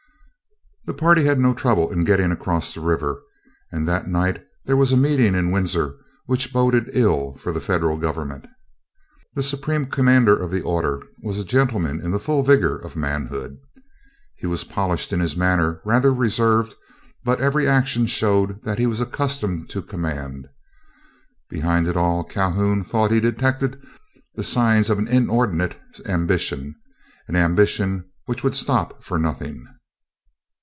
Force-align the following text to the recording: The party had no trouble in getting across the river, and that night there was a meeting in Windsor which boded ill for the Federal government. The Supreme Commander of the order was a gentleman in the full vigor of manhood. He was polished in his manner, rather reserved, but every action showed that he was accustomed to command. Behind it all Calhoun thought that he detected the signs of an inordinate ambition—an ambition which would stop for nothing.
The 0.87 0.95
party 0.95 1.25
had 1.25 1.37
no 1.39 1.53
trouble 1.53 1.91
in 1.91 2.05
getting 2.05 2.31
across 2.31 2.73
the 2.73 2.81
river, 2.81 3.21
and 3.71 3.87
that 3.87 4.07
night 4.07 4.43
there 4.65 4.75
was 4.75 4.91
a 4.91 4.97
meeting 4.97 5.35
in 5.35 5.51
Windsor 5.51 5.93
which 6.25 6.51
boded 6.51 6.89
ill 6.93 7.35
for 7.35 7.51
the 7.51 7.61
Federal 7.61 7.97
government. 7.97 8.47
The 9.35 9.43
Supreme 9.43 9.85
Commander 9.85 10.35
of 10.35 10.49
the 10.49 10.61
order 10.63 11.03
was 11.21 11.37
a 11.37 11.45
gentleman 11.45 12.01
in 12.01 12.09
the 12.09 12.19
full 12.19 12.41
vigor 12.41 12.75
of 12.79 12.95
manhood. 12.95 13.59
He 14.35 14.47
was 14.47 14.63
polished 14.63 15.13
in 15.13 15.19
his 15.19 15.35
manner, 15.37 15.81
rather 15.85 16.11
reserved, 16.11 16.73
but 17.23 17.39
every 17.39 17.67
action 17.67 18.07
showed 18.07 18.63
that 18.63 18.79
he 18.79 18.87
was 18.87 18.99
accustomed 18.99 19.69
to 19.69 19.83
command. 19.83 20.47
Behind 21.47 21.87
it 21.87 21.95
all 21.95 22.23
Calhoun 22.23 22.83
thought 22.83 23.09
that 23.11 23.15
he 23.15 23.21
detected 23.21 23.79
the 24.33 24.43
signs 24.43 24.89
of 24.89 24.97
an 24.97 25.07
inordinate 25.07 25.77
ambition—an 26.07 27.35
ambition 27.35 28.09
which 28.25 28.43
would 28.43 28.55
stop 28.55 29.03
for 29.03 29.19
nothing. 29.19 29.67